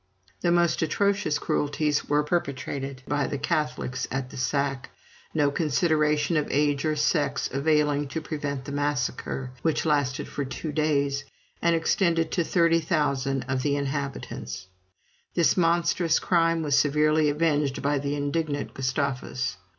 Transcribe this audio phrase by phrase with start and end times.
[0.41, 4.89] The most atrocious cruelties were perpetrated by the Catholics at the sack;
[5.31, 10.71] no consideration of age or sex availing to prevent the massacre, which lasted for two
[10.71, 11.25] days,
[11.61, 14.65] and extended to 30,000 of the inhabitants.
[15.35, 19.57] This monstrous crime was severely avenged by the indignant Gustavus.